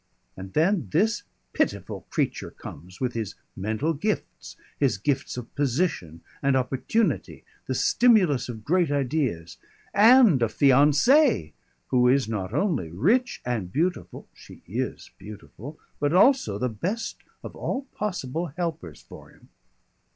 [0.35, 1.21] And then this
[1.53, 8.49] pitiful creature comes, with his mental gifts, his gifts of position and opportunity, the stimulus
[8.49, 9.59] of great ideas,
[9.93, 11.53] and a fiancée,
[11.89, 15.77] who is not only rich and beautiful she is beautiful!
[15.99, 19.49] but also the best of all possible helpers for him.